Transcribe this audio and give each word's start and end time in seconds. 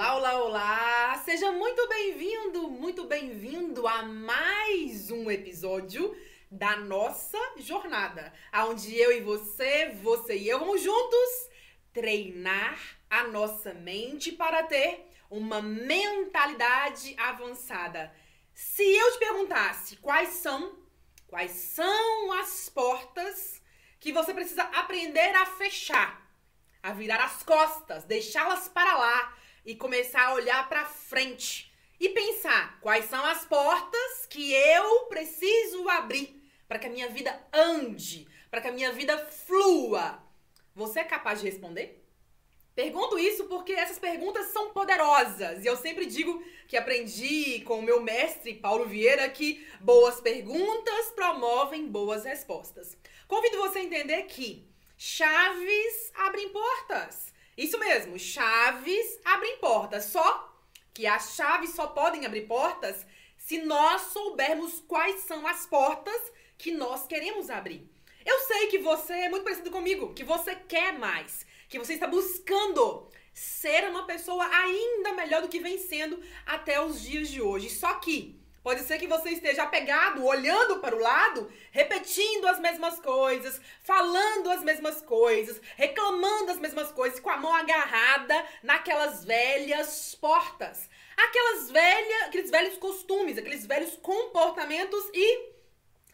Olá, 0.00 0.16
olá, 0.16 0.42
olá! 0.42 1.22
Seja 1.26 1.52
muito 1.52 1.86
bem-vindo, 1.86 2.70
muito 2.70 3.04
bem-vindo 3.04 3.86
a 3.86 4.02
mais 4.02 5.10
um 5.10 5.30
episódio 5.30 6.16
da 6.50 6.74
nossa 6.74 7.38
jornada, 7.58 8.32
onde 8.64 8.96
eu 8.96 9.12
e 9.12 9.20
você, 9.20 9.90
você 10.02 10.38
e 10.38 10.48
eu 10.48 10.58
vamos 10.58 10.80
juntos 10.80 11.50
treinar 11.92 12.80
a 13.10 13.24
nossa 13.24 13.74
mente 13.74 14.32
para 14.32 14.62
ter 14.62 15.06
uma 15.28 15.60
mentalidade 15.60 17.14
avançada. 17.18 18.10
Se 18.54 18.82
eu 18.82 19.12
te 19.12 19.18
perguntasse 19.18 19.96
quais 19.96 20.30
são, 20.30 20.78
quais 21.26 21.50
são 21.50 22.32
as 22.40 22.70
portas 22.70 23.60
que 23.98 24.14
você 24.14 24.32
precisa 24.32 24.62
aprender 24.62 25.36
a 25.36 25.44
fechar, 25.44 26.26
a 26.82 26.90
virar 26.94 27.22
as 27.22 27.42
costas, 27.42 28.04
deixá-las 28.04 28.66
para 28.66 28.96
lá 28.96 29.36
e 29.64 29.74
começar 29.74 30.26
a 30.26 30.34
olhar 30.34 30.68
para 30.68 30.84
frente 30.84 31.72
e 31.98 32.08
pensar 32.08 32.80
quais 32.80 33.04
são 33.06 33.24
as 33.24 33.44
portas 33.44 34.26
que 34.28 34.52
eu 34.52 35.06
preciso 35.06 35.88
abrir 35.88 36.42
para 36.66 36.78
que 36.78 36.86
a 36.86 36.90
minha 36.90 37.08
vida 37.08 37.38
ande, 37.52 38.26
para 38.50 38.60
que 38.60 38.68
a 38.68 38.72
minha 38.72 38.92
vida 38.92 39.18
flua. 39.26 40.22
Você 40.74 41.00
é 41.00 41.04
capaz 41.04 41.40
de 41.40 41.46
responder? 41.46 42.00
Pergunto 42.74 43.18
isso 43.18 43.44
porque 43.44 43.72
essas 43.72 43.98
perguntas 43.98 44.46
são 44.46 44.72
poderosas 44.72 45.62
e 45.62 45.66
eu 45.66 45.76
sempre 45.76 46.06
digo 46.06 46.42
que 46.66 46.76
aprendi 46.76 47.60
com 47.62 47.80
o 47.80 47.82
meu 47.82 48.00
mestre 48.00 48.54
Paulo 48.54 48.86
Vieira 48.86 49.28
que 49.28 49.66
boas 49.80 50.20
perguntas 50.20 51.10
promovem 51.14 51.88
boas 51.88 52.24
respostas. 52.24 52.96
Convido 53.26 53.58
você 53.58 53.80
a 53.80 53.82
entender 53.82 54.22
que 54.22 54.66
chaves 54.96 56.12
abrem 56.14 56.48
portas. 56.50 57.29
Isso 57.60 57.78
mesmo, 57.78 58.18
chaves 58.18 59.20
abrem 59.22 59.58
portas. 59.58 60.06
Só 60.06 60.50
que 60.94 61.06
as 61.06 61.34
chaves 61.34 61.74
só 61.74 61.88
podem 61.88 62.24
abrir 62.24 62.46
portas 62.46 63.04
se 63.36 63.58
nós 63.58 64.00
soubermos 64.12 64.82
quais 64.88 65.20
são 65.24 65.46
as 65.46 65.66
portas 65.66 66.32
que 66.56 66.72
nós 66.72 67.06
queremos 67.06 67.50
abrir. 67.50 67.86
Eu 68.24 68.38
sei 68.40 68.68
que 68.68 68.78
você 68.78 69.12
é 69.12 69.28
muito 69.28 69.44
parecido 69.44 69.70
comigo, 69.70 70.14
que 70.14 70.24
você 70.24 70.54
quer 70.54 70.98
mais, 70.98 71.44
que 71.68 71.78
você 71.78 71.92
está 71.92 72.06
buscando 72.06 73.10
ser 73.34 73.90
uma 73.90 74.06
pessoa 74.06 74.46
ainda 74.46 75.12
melhor 75.12 75.42
do 75.42 75.48
que 75.48 75.60
vem 75.60 75.76
sendo 75.76 76.18
até 76.46 76.82
os 76.82 77.02
dias 77.02 77.28
de 77.28 77.42
hoje. 77.42 77.68
Só 77.68 77.92
que 77.96 78.39
Pode 78.62 78.82
ser 78.82 78.98
que 78.98 79.06
você 79.06 79.30
esteja 79.30 79.62
apegado, 79.62 80.24
olhando 80.24 80.80
para 80.80 80.94
o 80.94 80.98
lado, 80.98 81.50
repetindo 81.70 82.46
as 82.46 82.60
mesmas 82.60 83.00
coisas, 83.00 83.58
falando 83.82 84.50
as 84.50 84.62
mesmas 84.62 85.00
coisas, 85.00 85.60
reclamando 85.76 86.52
as 86.52 86.58
mesmas 86.58 86.92
coisas, 86.92 87.18
com 87.18 87.30
a 87.30 87.38
mão 87.38 87.54
agarrada 87.54 88.44
naquelas 88.62 89.24
velhas 89.24 90.14
portas. 90.14 90.90
Aquelas 91.16 91.70
velhas, 91.70 92.22
aqueles 92.24 92.50
velhos 92.50 92.76
costumes, 92.76 93.38
aqueles 93.38 93.66
velhos 93.66 93.96
comportamentos 93.96 95.08
e 95.14 95.50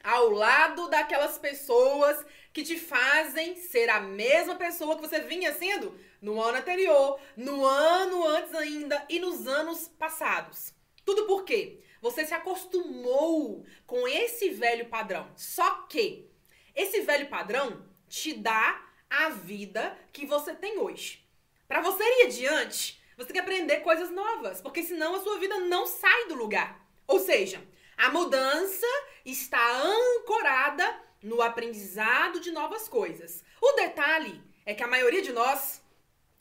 ao 0.04 0.30
lado 0.30 0.88
daquelas 0.88 1.36
pessoas 1.38 2.24
que 2.52 2.62
te 2.62 2.78
fazem 2.78 3.56
ser 3.56 3.90
a 3.90 3.98
mesma 3.98 4.54
pessoa 4.54 4.94
que 4.94 5.02
você 5.02 5.20
vinha 5.20 5.52
sendo 5.52 5.98
no 6.22 6.40
ano 6.40 6.58
anterior, 6.58 7.20
no 7.36 7.64
ano 7.64 8.24
antes 8.24 8.54
ainda 8.54 9.04
e 9.08 9.18
nos 9.18 9.48
anos 9.48 9.88
passados. 9.88 10.72
Tudo 11.04 11.26
por 11.26 11.44
quê? 11.44 11.82
Você 12.06 12.24
se 12.24 12.32
acostumou 12.34 13.66
com 13.84 14.06
esse 14.06 14.50
velho 14.50 14.86
padrão. 14.86 15.28
Só 15.34 15.68
que 15.88 16.30
esse 16.72 17.00
velho 17.00 17.28
padrão 17.28 17.84
te 18.08 18.32
dá 18.32 18.80
a 19.10 19.30
vida 19.30 19.98
que 20.12 20.24
você 20.24 20.54
tem 20.54 20.78
hoje. 20.78 21.28
Para 21.66 21.80
você 21.80 22.04
ir 22.04 22.26
adiante, 22.26 23.02
você 23.16 23.26
tem 23.26 23.34
que 23.34 23.40
aprender 23.40 23.80
coisas 23.80 24.08
novas, 24.12 24.62
porque 24.62 24.84
senão 24.84 25.16
a 25.16 25.20
sua 25.20 25.36
vida 25.40 25.58
não 25.58 25.84
sai 25.84 26.28
do 26.28 26.36
lugar. 26.36 26.80
Ou 27.08 27.18
seja, 27.18 27.60
a 27.96 28.08
mudança 28.08 28.86
está 29.24 29.82
ancorada 29.82 31.02
no 31.20 31.42
aprendizado 31.42 32.38
de 32.38 32.52
novas 32.52 32.88
coisas. 32.88 33.42
O 33.60 33.72
detalhe 33.72 34.40
é 34.64 34.74
que 34.74 34.82
a 34.84 34.86
maioria 34.86 35.22
de 35.22 35.32
nós, 35.32 35.82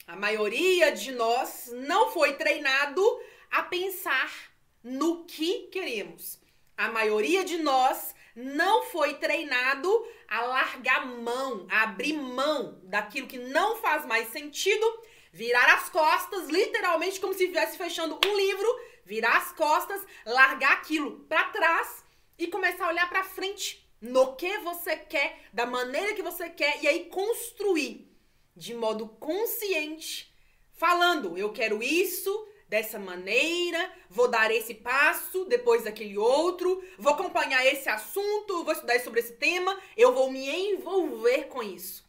a 0.06 0.14
maioria 0.14 0.92
de 0.92 1.10
nós 1.10 1.72
não 1.72 2.12
foi 2.12 2.34
treinado 2.34 3.02
a 3.50 3.64
pensar 3.64 4.54
no 4.86 5.24
que 5.24 5.66
queremos. 5.72 6.38
A 6.76 6.88
maioria 6.92 7.44
de 7.44 7.58
nós 7.58 8.14
não 8.36 8.84
foi 8.84 9.14
treinado 9.14 10.06
a 10.28 10.42
largar 10.42 11.04
mão, 11.06 11.66
a 11.68 11.82
abrir 11.82 12.12
mão 12.12 12.78
daquilo 12.84 13.26
que 13.26 13.38
não 13.38 13.76
faz 13.78 14.06
mais 14.06 14.28
sentido, 14.28 14.86
virar 15.32 15.74
as 15.74 15.88
costas, 15.88 16.48
literalmente 16.48 17.18
como 17.18 17.34
se 17.34 17.44
estivesse 17.44 17.76
fechando 17.76 18.16
um 18.24 18.36
livro, 18.36 18.80
virar 19.04 19.38
as 19.38 19.52
costas, 19.52 20.00
largar 20.24 20.74
aquilo 20.74 21.18
para 21.28 21.48
trás 21.48 22.04
e 22.38 22.46
começar 22.46 22.84
a 22.84 22.90
olhar 22.90 23.08
para 23.08 23.24
frente 23.24 23.84
no 24.00 24.36
que 24.36 24.58
você 24.58 24.96
quer, 24.96 25.40
da 25.52 25.66
maneira 25.66 26.14
que 26.14 26.22
você 26.22 26.48
quer 26.48 26.80
e 26.80 26.86
aí 26.86 27.06
construir 27.06 28.08
de 28.54 28.72
modo 28.72 29.08
consciente, 29.08 30.32
falando, 30.74 31.36
eu 31.36 31.52
quero 31.52 31.82
isso, 31.82 32.45
dessa 32.68 32.98
maneira, 32.98 33.92
vou 34.10 34.28
dar 34.28 34.50
esse 34.50 34.74
passo, 34.74 35.44
depois 35.44 35.84
daquele 35.84 36.18
outro, 36.18 36.82
vou 36.98 37.12
acompanhar 37.12 37.64
esse 37.64 37.88
assunto, 37.88 38.64
vou 38.64 38.72
estudar 38.72 38.98
sobre 39.00 39.20
esse 39.20 39.34
tema, 39.34 39.78
eu 39.96 40.12
vou 40.12 40.30
me 40.30 40.48
envolver 40.48 41.44
com 41.44 41.62
isso. 41.62 42.04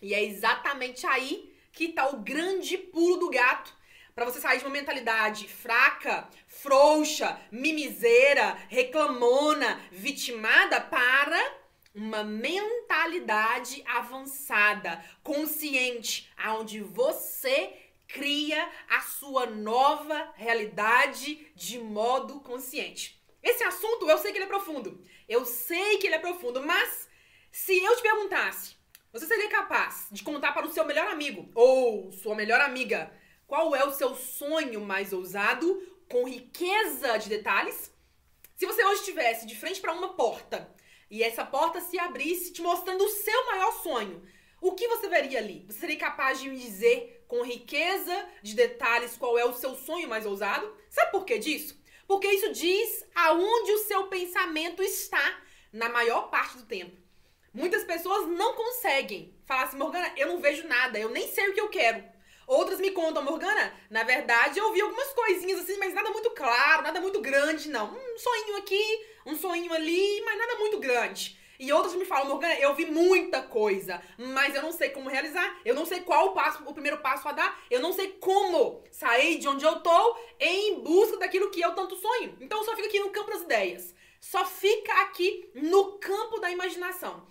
E 0.00 0.14
é 0.14 0.22
exatamente 0.22 1.06
aí 1.06 1.54
que 1.72 1.84
está 1.84 2.08
o 2.08 2.18
grande 2.18 2.76
pulo 2.76 3.18
do 3.18 3.30
gato. 3.30 3.74
Para 4.14 4.26
você 4.26 4.40
sair 4.40 4.58
de 4.58 4.64
uma 4.64 4.70
mentalidade 4.70 5.48
fraca, 5.48 6.28
frouxa, 6.46 7.40
mimiseira, 7.50 8.58
reclamona, 8.68 9.80
vitimada 9.90 10.80
para 10.80 11.62
uma 11.94 12.24
mentalidade 12.24 13.82
avançada, 13.86 15.02
consciente, 15.22 16.30
aonde 16.36 16.80
você 16.80 17.81
cria 18.12 18.70
a 18.88 19.00
sua 19.00 19.46
nova 19.46 20.32
realidade 20.34 21.50
de 21.54 21.78
modo 21.78 22.40
consciente. 22.40 23.20
Esse 23.42 23.64
assunto 23.64 24.08
eu 24.08 24.18
sei 24.18 24.30
que 24.30 24.38
ele 24.38 24.44
é 24.44 24.48
profundo. 24.48 25.04
Eu 25.28 25.44
sei 25.44 25.98
que 25.98 26.06
ele 26.06 26.16
é 26.16 26.18
profundo, 26.18 26.62
mas 26.62 27.08
se 27.50 27.76
eu 27.82 27.96
te 27.96 28.02
perguntasse, 28.02 28.76
você 29.12 29.26
seria 29.26 29.48
capaz 29.48 30.06
de 30.10 30.22
contar 30.22 30.52
para 30.52 30.66
o 30.66 30.72
seu 30.72 30.84
melhor 30.84 31.08
amigo 31.08 31.50
ou 31.54 32.12
sua 32.12 32.34
melhor 32.34 32.60
amiga 32.60 33.12
qual 33.46 33.74
é 33.74 33.84
o 33.84 33.92
seu 33.92 34.14
sonho 34.14 34.80
mais 34.80 35.12
ousado 35.12 35.86
com 36.08 36.26
riqueza 36.26 37.18
de 37.18 37.28
detalhes? 37.28 37.92
Se 38.56 38.64
você 38.64 38.82
hoje 38.84 39.00
estivesse 39.00 39.46
de 39.46 39.54
frente 39.54 39.80
para 39.80 39.92
uma 39.92 40.14
porta 40.14 40.74
e 41.10 41.22
essa 41.22 41.44
porta 41.44 41.80
se 41.80 41.98
abrisse 41.98 42.52
te 42.52 42.62
mostrando 42.62 43.04
o 43.04 43.10
seu 43.10 43.46
maior 43.46 43.72
sonho, 43.82 44.22
o 44.58 44.72
que 44.72 44.88
você 44.88 45.08
veria 45.08 45.38
ali? 45.38 45.66
Você 45.66 45.80
seria 45.80 45.98
capaz 45.98 46.40
de 46.40 46.48
me 46.48 46.56
dizer 46.56 47.21
com 47.32 47.42
riqueza 47.42 48.28
de 48.42 48.54
detalhes 48.54 49.16
qual 49.16 49.38
é 49.38 49.44
o 49.46 49.54
seu 49.54 49.74
sonho 49.74 50.06
mais 50.06 50.26
ousado. 50.26 50.70
Sabe 50.90 51.12
por 51.12 51.24
que 51.24 51.38
disso? 51.38 51.82
Porque 52.06 52.28
isso 52.28 52.52
diz 52.52 53.06
aonde 53.14 53.72
o 53.72 53.84
seu 53.84 54.06
pensamento 54.08 54.82
está 54.82 55.40
na 55.72 55.88
maior 55.88 56.28
parte 56.28 56.58
do 56.58 56.66
tempo. 56.66 56.94
Muitas 57.54 57.84
pessoas 57.84 58.28
não 58.28 58.52
conseguem 58.52 59.34
falar 59.46 59.62
assim, 59.62 59.78
Morgana, 59.78 60.12
eu 60.14 60.28
não 60.28 60.42
vejo 60.42 60.68
nada, 60.68 60.98
eu 60.98 61.08
nem 61.08 61.26
sei 61.26 61.48
o 61.48 61.54
que 61.54 61.60
eu 61.62 61.70
quero. 61.70 62.04
Outras 62.46 62.78
me 62.78 62.90
contam, 62.90 63.22
Morgana, 63.22 63.72
na 63.88 64.02
verdade 64.02 64.58
eu 64.58 64.70
vi 64.70 64.82
algumas 64.82 65.08
coisinhas 65.14 65.60
assim, 65.60 65.78
mas 65.78 65.94
nada 65.94 66.10
muito 66.10 66.32
claro, 66.32 66.82
nada 66.82 67.00
muito 67.00 67.22
grande, 67.22 67.70
não. 67.70 67.94
Um 67.94 68.18
sonho 68.18 68.58
aqui, 68.58 69.06
um 69.24 69.34
sonho 69.34 69.72
ali, 69.72 70.20
mas 70.26 70.36
nada 70.36 70.56
muito 70.56 70.78
grande. 70.78 71.40
E 71.58 71.72
outras 71.72 71.94
me 71.94 72.04
falam, 72.04 72.28
Morgana, 72.28 72.54
eu 72.54 72.74
vi 72.74 72.86
muita 72.86 73.42
coisa, 73.42 74.02
mas 74.18 74.54
eu 74.54 74.62
não 74.62 74.72
sei 74.72 74.90
como 74.90 75.08
realizar, 75.08 75.60
eu 75.64 75.74
não 75.74 75.86
sei 75.86 76.00
qual 76.00 76.28
o 76.28 76.32
passo, 76.32 76.62
o 76.64 76.72
primeiro 76.72 76.98
passo 76.98 77.28
a 77.28 77.32
dar, 77.32 77.62
eu 77.70 77.80
não 77.80 77.92
sei 77.92 78.08
como 78.20 78.82
sair 78.90 79.38
de 79.38 79.48
onde 79.48 79.64
eu 79.64 79.80
tô 79.80 80.16
em 80.40 80.80
busca 80.80 81.18
daquilo 81.18 81.50
que 81.50 81.60
eu 81.60 81.74
tanto 81.74 81.96
sonho. 81.96 82.36
Então 82.40 82.64
só 82.64 82.74
fica 82.74 82.88
aqui 82.88 83.00
no 83.00 83.10
campo 83.10 83.30
das 83.30 83.42
ideias. 83.42 83.94
Só 84.20 84.44
fica 84.44 84.92
aqui 85.02 85.50
no 85.54 85.98
campo 85.98 86.38
da 86.38 86.50
imaginação. 86.50 87.26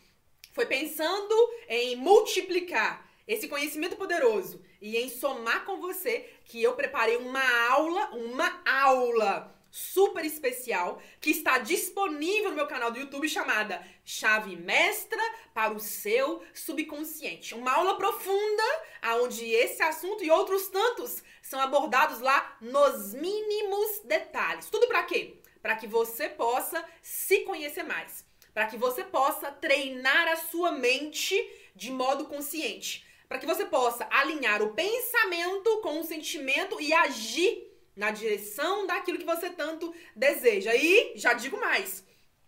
Foi 0.51 0.65
pensando 0.65 1.35
em 1.69 1.95
multiplicar 1.95 3.09
esse 3.25 3.47
conhecimento 3.47 3.95
poderoso 3.95 4.61
e 4.81 4.97
em 4.97 5.09
somar 5.09 5.63
com 5.63 5.79
você 5.79 6.29
que 6.43 6.61
eu 6.61 6.73
preparei 6.73 7.15
uma 7.15 7.69
aula, 7.69 8.09
uma 8.11 8.61
aula 8.65 9.55
super 9.71 10.25
especial 10.25 11.01
que 11.19 11.31
está 11.31 11.57
disponível 11.57 12.49
no 12.49 12.57
meu 12.57 12.67
canal 12.67 12.91
do 12.91 12.99
YouTube 12.99 13.27
chamada 13.29 13.81
Chave 14.03 14.55
Mestra 14.57 15.21
para 15.53 15.73
o 15.73 15.79
seu 15.79 16.43
subconsciente. 16.53 17.55
Uma 17.55 17.71
aula 17.71 17.97
profunda 17.97 18.63
aonde 19.01 19.49
esse 19.49 19.81
assunto 19.81 20.23
e 20.23 20.29
outros 20.29 20.67
tantos 20.67 21.23
são 21.41 21.59
abordados 21.59 22.19
lá 22.19 22.57
nos 22.59 23.13
mínimos 23.13 24.01
detalhes. 24.03 24.69
Tudo 24.69 24.87
para 24.87 25.03
quê? 25.03 25.39
Para 25.61 25.77
que 25.77 25.87
você 25.87 26.27
possa 26.27 26.83
se 27.01 27.39
conhecer 27.39 27.83
mais, 27.83 28.25
para 28.53 28.67
que 28.67 28.77
você 28.77 29.03
possa 29.03 29.51
treinar 29.51 30.27
a 30.27 30.35
sua 30.35 30.73
mente 30.73 31.35
de 31.73 31.89
modo 31.89 32.25
consciente 32.25 33.09
para 33.31 33.39
que 33.39 33.45
você 33.45 33.63
possa 33.63 34.05
alinhar 34.11 34.61
o 34.61 34.73
pensamento 34.73 35.79
com 35.81 36.01
o 36.01 36.03
sentimento 36.03 36.81
e 36.81 36.91
agir 36.91 37.70
na 37.95 38.11
direção 38.11 38.85
daquilo 38.87 39.17
que 39.17 39.25
você 39.25 39.49
tanto 39.49 39.93
deseja. 40.15 40.75
E 40.75 41.13
já 41.15 41.33
digo 41.33 41.59
mais, 41.59 42.03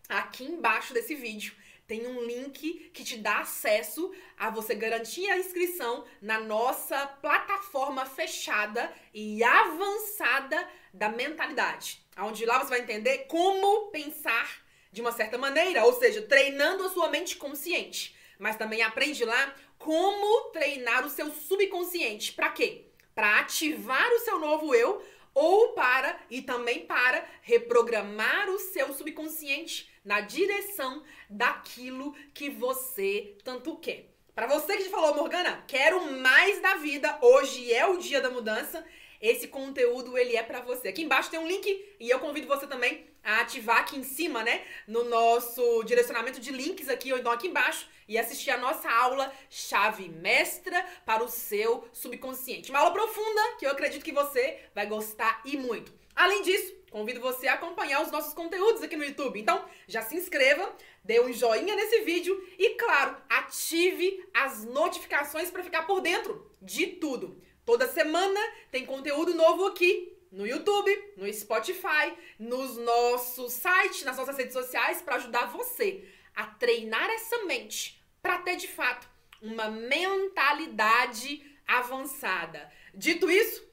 aqui 0.07 0.43
embaixo 0.45 0.93
desse 0.93 1.15
vídeo 1.15 1.53
tem 1.85 2.07
um 2.07 2.23
link 2.23 2.91
que 2.93 3.03
te 3.03 3.17
dá 3.17 3.39
acesso 3.39 4.13
a 4.37 4.49
você 4.49 4.73
garantir 4.73 5.29
a 5.29 5.37
inscrição 5.37 6.05
na 6.21 6.39
nossa 6.39 7.05
plataforma 7.05 8.05
fechada 8.05 8.91
e 9.13 9.43
avançada 9.43 10.67
da 10.93 11.09
mentalidade. 11.09 12.01
Onde 12.17 12.45
lá 12.45 12.59
você 12.59 12.69
vai 12.69 12.79
entender 12.81 13.25
como 13.27 13.91
pensar 13.91 14.63
de 14.91 15.01
uma 15.01 15.11
certa 15.11 15.37
maneira, 15.37 15.83
ou 15.83 15.93
seja, 15.93 16.21
treinando 16.21 16.85
a 16.85 16.89
sua 16.89 17.09
mente 17.09 17.35
consciente. 17.35 18.15
Mas 18.39 18.55
também 18.55 18.81
aprende 18.81 19.25
lá 19.25 19.53
como 19.77 20.51
treinar 20.51 21.05
o 21.05 21.09
seu 21.09 21.31
subconsciente. 21.31 22.31
Para 22.31 22.49
quê? 22.51 22.85
Para 23.13 23.39
ativar 23.39 24.09
o 24.13 24.19
seu 24.19 24.39
novo 24.39 24.73
eu 24.73 25.03
ou 25.33 25.69
para 25.73 26.19
e 26.29 26.41
também 26.41 26.85
para 26.85 27.25
reprogramar 27.41 28.49
o 28.49 28.59
seu 28.59 28.93
subconsciente 28.93 29.91
na 30.03 30.21
direção 30.21 31.03
daquilo 31.29 32.13
que 32.33 32.49
você 32.49 33.37
tanto 33.43 33.77
quer. 33.77 34.09
Para 34.35 34.47
você 34.47 34.77
que 34.77 34.83
te 34.83 34.89
falou, 34.89 35.15
Morgana, 35.15 35.63
quero 35.67 36.11
mais 36.19 36.59
da 36.61 36.75
vida, 36.75 37.19
hoje 37.21 37.71
é 37.71 37.85
o 37.85 37.97
dia 37.97 38.19
da 38.19 38.31
mudança. 38.31 38.83
Esse 39.23 39.47
conteúdo 39.47 40.17
ele 40.17 40.35
é 40.35 40.43
para 40.43 40.59
você. 40.59 40.89
Aqui 40.89 41.01
embaixo 41.01 41.31
tem 41.31 41.39
um 41.39 41.47
link 41.47 41.95
e 41.97 42.09
eu 42.09 42.19
convido 42.19 42.45
você 42.45 42.67
também 42.67 43.05
a 43.23 43.39
ativar 43.39 43.77
aqui 43.77 43.97
em 43.97 44.03
cima, 44.03 44.43
né, 44.43 44.65
no 44.85 45.05
nosso 45.05 45.81
direcionamento 45.85 46.41
de 46.41 46.51
links 46.51 46.89
aqui 46.89 47.13
ou 47.13 47.17
então 47.17 47.31
aqui 47.31 47.47
embaixo 47.47 47.87
e 48.05 48.17
assistir 48.17 48.51
a 48.51 48.57
nossa 48.57 48.91
aula 48.91 49.31
chave 49.49 50.09
mestra 50.09 50.85
para 51.05 51.23
o 51.23 51.29
seu 51.29 51.87
subconsciente. 51.93 52.69
Uma 52.69 52.79
aula 52.79 52.91
profunda 52.91 53.41
que 53.57 53.65
eu 53.65 53.71
acredito 53.71 54.03
que 54.03 54.11
você 54.11 54.59
vai 54.75 54.87
gostar 54.87 55.41
e 55.45 55.55
muito. 55.55 55.93
Além 56.13 56.41
disso, 56.41 56.75
convido 56.91 57.21
você 57.21 57.47
a 57.47 57.53
acompanhar 57.53 58.03
os 58.03 58.11
nossos 58.11 58.33
conteúdos 58.33 58.83
aqui 58.83 58.97
no 58.97 59.05
YouTube. 59.05 59.39
Então, 59.39 59.63
já 59.87 60.01
se 60.01 60.17
inscreva, 60.17 60.69
dê 61.01 61.21
um 61.21 61.31
joinha 61.31 61.77
nesse 61.77 62.01
vídeo 62.01 62.45
e, 62.59 62.71
claro, 62.71 63.15
ative 63.29 64.21
as 64.33 64.65
notificações 64.65 65.49
para 65.49 65.63
ficar 65.63 65.83
por 65.83 66.01
dentro 66.01 66.51
de 66.61 66.87
tudo. 66.87 67.41
Toda 67.65 67.87
semana 67.87 68.39
tem 68.71 68.85
conteúdo 68.85 69.33
novo 69.33 69.65
aqui 69.65 70.17
no 70.31 70.47
YouTube, 70.47 71.13
no 71.15 71.31
Spotify, 71.31 72.13
nos 72.39 72.75
nossos 72.77 73.53
sites, 73.53 74.03
nas 74.03 74.17
nossas 74.17 74.37
redes 74.37 74.53
sociais 74.53 75.01
para 75.01 75.15
ajudar 75.15 75.45
você 75.45 76.07
a 76.35 76.45
treinar 76.45 77.09
essa 77.09 77.45
mente 77.45 78.03
para 78.21 78.39
ter 78.39 78.55
de 78.55 78.67
fato 78.67 79.07
uma 79.41 79.69
mentalidade 79.69 81.57
avançada. 81.67 82.71
Dito 82.93 83.29
isso, 83.29 83.63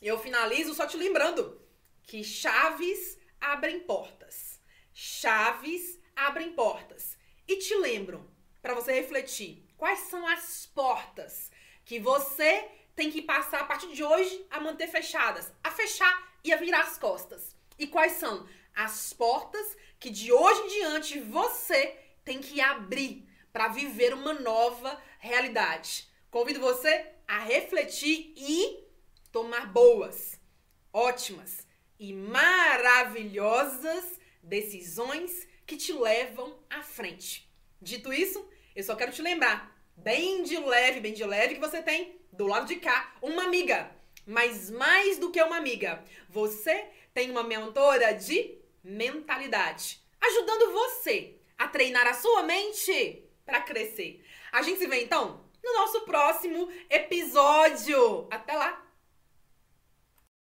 eu 0.00 0.18
finalizo 0.18 0.74
só 0.74 0.86
te 0.86 0.96
lembrando 0.96 1.60
que 2.02 2.22
chaves 2.22 3.18
abrem 3.40 3.80
portas. 3.80 4.60
Chaves 4.92 5.98
abrem 6.14 6.52
portas. 6.52 7.16
E 7.48 7.56
te 7.56 7.74
lembro, 7.74 8.30
para 8.60 8.74
você 8.74 8.92
refletir, 8.92 9.66
quais 9.76 10.00
são 10.00 10.26
as 10.26 10.66
portas 10.66 11.50
que 11.84 11.98
você 11.98 12.68
tem 12.94 13.10
que 13.10 13.22
passar 13.22 13.60
a 13.60 13.64
partir 13.64 13.90
de 13.92 14.04
hoje 14.04 14.46
a 14.50 14.60
manter 14.60 14.88
fechadas, 14.88 15.50
a 15.62 15.70
fechar 15.70 16.32
e 16.44 16.52
a 16.52 16.56
virar 16.56 16.82
as 16.82 16.98
costas. 16.98 17.56
E 17.78 17.86
quais 17.86 18.12
são 18.12 18.46
as 18.74 19.12
portas 19.12 19.76
que 19.98 20.10
de 20.10 20.32
hoje 20.32 20.60
em 20.62 20.68
diante 20.68 21.20
você 21.20 21.96
tem 22.24 22.40
que 22.40 22.60
abrir 22.60 23.28
para 23.52 23.68
viver 23.68 24.14
uma 24.14 24.32
nova 24.32 25.00
realidade. 25.18 26.08
Convido 26.30 26.60
você 26.60 27.06
a 27.28 27.40
refletir 27.40 28.32
e 28.36 28.82
tomar 29.30 29.66
boas, 29.66 30.40
ótimas 30.92 31.66
e 31.98 32.12
maravilhosas 32.12 34.20
decisões 34.42 35.46
que 35.66 35.76
te 35.76 35.92
levam 35.92 36.58
à 36.68 36.82
frente. 36.82 37.48
Dito 37.80 38.12
isso, 38.12 38.44
eu 38.74 38.82
só 38.82 38.96
quero 38.96 39.12
te 39.12 39.22
lembrar, 39.22 39.71
bem 39.96 40.42
de 40.42 40.58
leve, 40.58 41.00
bem 41.00 41.12
de 41.12 41.24
leve, 41.24 41.54
que 41.54 41.60
você 41.60 41.82
tem 41.82 42.20
do 42.32 42.46
lado 42.46 42.66
de 42.66 42.76
cá 42.76 43.14
uma 43.20 43.44
amiga. 43.44 43.90
Mas 44.26 44.70
mais 44.70 45.18
do 45.18 45.30
que 45.30 45.42
uma 45.42 45.56
amiga, 45.56 46.02
você 46.28 46.86
tem 47.12 47.30
uma 47.30 47.42
mentora 47.42 48.12
de 48.12 48.58
mentalidade, 48.82 50.00
ajudando 50.20 50.72
você 50.72 51.36
a 51.58 51.68
treinar 51.68 52.06
a 52.06 52.14
sua 52.14 52.42
mente 52.42 53.24
para 53.44 53.60
crescer. 53.60 54.24
A 54.50 54.62
gente 54.62 54.78
se 54.78 54.86
vê 54.86 55.02
então 55.02 55.44
no 55.62 55.72
nosso 55.74 56.02
próximo 56.02 56.68
episódio. 56.90 58.26
Até 58.30 58.54
lá! 58.54 58.91